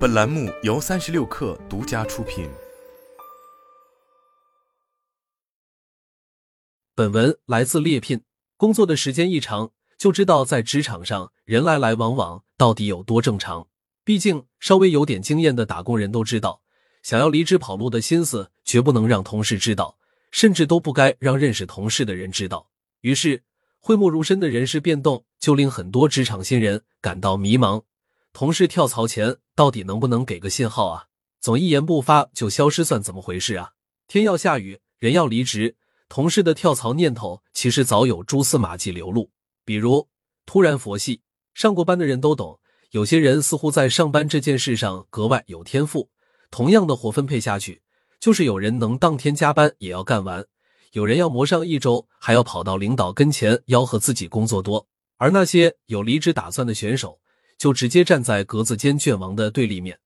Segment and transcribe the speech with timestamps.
[0.00, 2.48] 本栏目由三十六氪独家出品。
[6.94, 8.22] 本文来自猎聘。
[8.56, 13.68] 工作的时间一长，就知道在职场上人来来往往到底有多正常。
[14.02, 16.62] 毕竟，稍微有点经验的打工人都知道，
[17.02, 19.98] 想要离职跑路的心思绝不能让同事知道，
[20.30, 22.70] 甚至都不该让认识同事的人知道。
[23.02, 23.44] 于是，
[23.78, 27.82] 讳莫如深的人事变动就令很多职场新人感到迷茫。
[28.32, 31.04] 同事跳槽前到底能不能给个信号啊？
[31.40, 33.72] 总一言不发就消失，算怎么回事啊？
[34.06, 35.76] 天要下雨，人要离职，
[36.08, 39.30] 同事的跳槽念头其实早有蛛丝马迹流露。
[39.64, 40.08] 比如
[40.46, 41.22] 突然佛系，
[41.54, 42.58] 上过班的人都懂。
[42.90, 46.10] 有些人似乎在上班这件事上格外有天赋，
[46.50, 47.82] 同样的活分配下去，
[48.18, 50.44] 就是有人能当天加班也要干完。
[50.92, 57.20] 有人要磨上一周，还要跑到领导跟前吆喝自己工作多，而那些有离职打算的选手，
[57.60, 59.98] 就直接站在格子间卷王的对立面，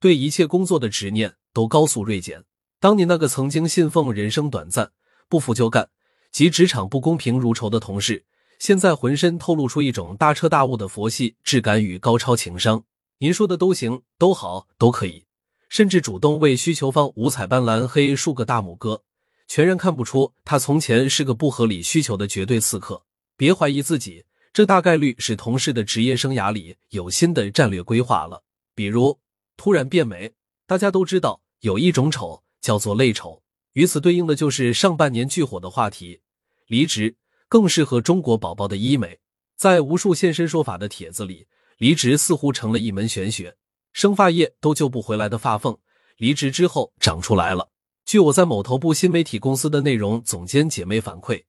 [0.00, 2.42] 对一切工作的执念都高速锐减。
[2.80, 4.90] 当你那个曾经信奉人生短暂、
[5.28, 5.88] 不服就干
[6.32, 8.24] 及职场不公平如仇的同事，
[8.58, 12.82] 现在浑身透露出一种大彻大悟的佛系质感与高超情商。
[13.18, 15.26] 您说的都行，都好，都可以，
[15.68, 19.04] 甚至主动为需求方五彩斑斓黑竖个大拇哥。
[19.46, 23.04] 全然看不出他从前是个不合理需求的绝对刺客。
[23.36, 24.24] 别怀疑自己，
[24.56, 28.42] 这大概率是同事的职业生涯里有新的战略规划了。
[28.74, 29.20] 比如
[29.54, 30.32] 突然变美，
[30.66, 33.42] 大家都知道有一种丑叫做累丑，
[33.74, 36.22] 与此对应的就是上半年巨火的话题——
[36.68, 37.16] 离职。
[37.48, 39.20] 更适合中国宝宝的医美，
[39.58, 43.58] 在无数现身说法的帖子里，离职似乎成了一门玄学。
[43.92, 45.76] 生发液都救不回来的发缝，
[46.16, 47.68] 离职之后长出来了。
[48.06, 51.44] 据我在某头部新媒体公司的内容总监姐妹反馈，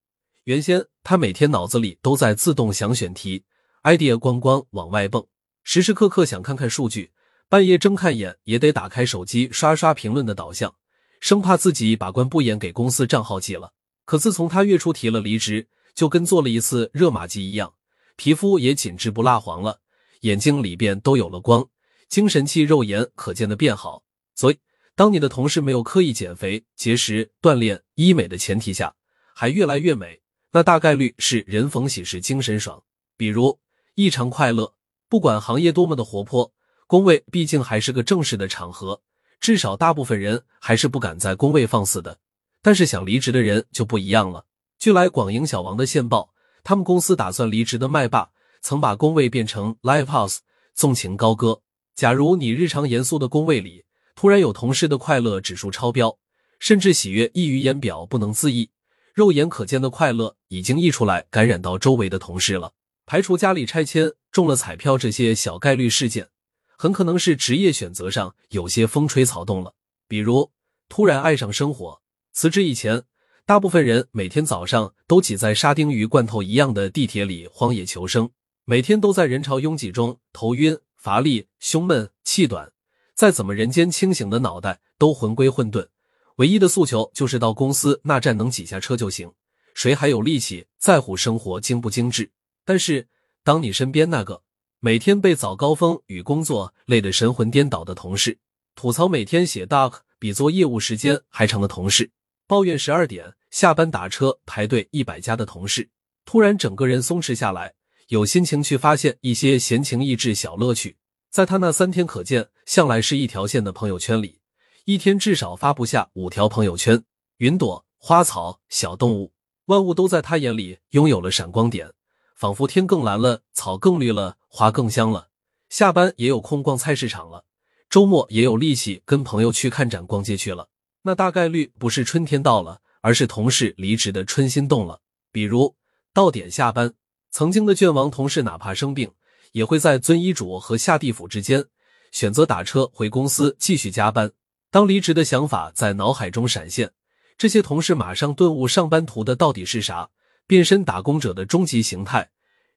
[0.47, 3.43] 原先他每天脑子里都在自动想选题
[3.83, 5.27] ，idea 咣咣往外蹦，
[5.65, 7.11] 时时刻刻想看看数据，
[7.49, 10.73] 半夜睁开眼也得打开手机刷刷评论的导向，
[11.19, 13.73] 生怕自己把关不严给公司账号记了。
[14.05, 17.73] 可自从他月初提了离职，就跟做了一次热玛吉一样，
[18.15, 19.81] 皮肤也紧致不蜡黄了，
[20.21, 21.67] 眼睛里边都有了光，
[22.07, 24.01] 精神气肉眼可见的变好，
[24.33, 24.57] 所以。
[24.95, 28.95] 当你的同事没有刻意减肥、节食、锻炼、医美的前提下，
[29.35, 30.21] 还越来越美，
[30.51, 32.83] 那大概率是人逢喜事精神爽，
[33.15, 33.59] 比如
[33.95, 34.73] 异常快乐。
[35.09, 36.51] 不管行业多么的活泼，
[36.85, 39.01] 工位毕竟还是个正式的场合，
[39.39, 42.17] 至少大部分人还是不敢在工位放肆的。
[42.61, 44.45] 但是想离职的人就不一样了。
[44.79, 46.33] 据来广营小王的线报，
[46.63, 48.29] 他们公司打算离职的麦霸
[48.61, 50.39] 曾把工位变成 live house，
[50.73, 51.61] 纵情高歌。
[51.95, 53.85] 假如你日常严肃的工位里，
[54.15, 56.17] 突然有同事的快乐指数超标，
[56.59, 58.69] 甚至喜悦溢于言表，不能自抑。
[59.17, 62.73] 肉眼可见的快乐已经溢出来，感染到周围的同事了。
[63.07, 66.29] 排除家里拆迁、中了彩票这些小概率事件，
[66.77, 69.73] 很可能是职业选择上有些风吹草动了。
[70.07, 70.51] 比如
[70.87, 71.99] 突然爱上生活。
[72.31, 73.01] 辞职以前，
[73.43, 78.29] 大部分人每天早上都挤在沙丁鱼罐头一样的地铁里荒野求生，
[78.65, 82.71] 每天都在人潮拥挤中头晕、乏力、胸闷、气短。
[83.15, 85.87] 再怎么人间清醒的脑袋都魂归混沌，
[86.37, 89.31] 唯一的诉求就是到公司那站能挤下车就行。
[89.73, 92.31] 谁还有力气在乎生活精不精致？
[92.65, 93.07] 但是，
[93.43, 94.41] 当你身边那个
[94.79, 98.39] 每天被早高峰与工作累得神魂颠倒的同事，
[98.75, 102.11] 吐槽每天写 doc 比做业务时间还长的同事，
[102.47, 105.89] 抱怨十二点下班打车排队一百家的同事，
[106.25, 107.73] 突然整个人松弛下来，
[108.09, 110.97] 有心情去发现一些闲情逸致小乐趣。
[111.29, 114.39] 在他那三天可见向来是一条线的朋友圈里，
[114.87, 117.03] 一天至少发不下五条朋友圈。
[117.39, 119.33] 云朵、花草、小动物，
[119.65, 121.91] 万物都在他眼里拥有了闪光点，
[122.37, 125.27] 仿佛天更蓝了，草更绿了，花更香了。
[125.67, 127.43] 下班也有空逛菜市场了，
[127.89, 130.69] 周末也有力气跟朋友去看展、逛街去了。
[131.01, 135.01] 那大概率不是春天到了，而是同事离职的春心动了。
[135.33, 135.75] 比如
[136.13, 136.93] 到点下班，
[137.29, 139.11] 曾经的卷王同事哪怕生病。
[139.51, 141.65] 也会在遵医嘱和下地府之间
[142.11, 144.31] 选择打车回公司继续加班。
[144.69, 146.91] 当离职的想法在脑海中闪现，
[147.37, 150.09] 这些同事马上顿悟：上班图的到底是啥？
[150.45, 152.29] 变身打工者的终极形态，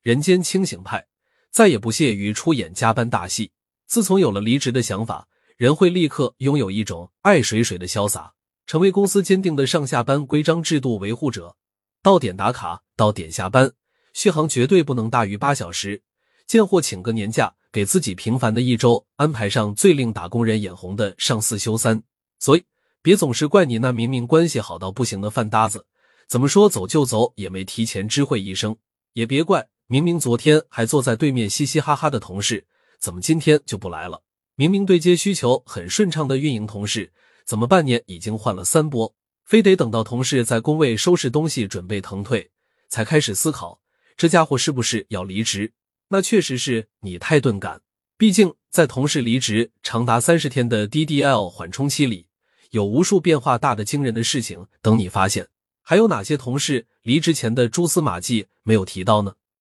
[0.02, 1.06] 人间清醒派，
[1.50, 3.52] 再也不屑于出演加班大戏。
[3.86, 8.32] 自从有了离职的想法，人会立刻拥有一种爱水水的潇洒，
[8.66, 11.56] 成为公司坚定的上下班规章制度维护者。
[12.02, 13.72] 到点打卡，到点下班，
[14.12, 16.02] 续航绝对不能大于八小时。
[16.46, 22.02] 见货请个年假，给自己平凡的一周安排上最令打工人眼红的上四休三。
[22.38, 22.64] 所以，
[23.02, 25.86] 别总是怪你那明明关系好到不行的饭搭子，
[26.28, 28.74] 怎么说走就走也没提前知会一声；
[29.12, 32.66] 也别怪明明昨天还坐在对面嘻嘻哈哈的同事，
[32.98, 34.22] 怎么今天就不来了。
[34.56, 37.12] 明明对接需求很顺畅的运营同事，
[37.44, 39.14] 怎么半年已经换了三波？
[39.44, 42.50] 非得等到同事在工位收拾东西准备腾退，
[42.88, 43.80] 才开始思考
[44.16, 45.72] 这家伙是不是要离职？
[46.10, 47.80] 那确实是你太钝感。
[48.16, 52.26] 毕竟在同事离职长达三十天的 DDL 缓冲期里，
[52.70, 55.48] 有无数变化大的惊人的事情等你发现。
[55.82, 59.34] 还有哪些同事离职前的蛛丝马迹没有提到呢？